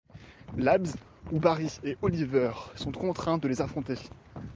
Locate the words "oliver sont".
2.01-2.91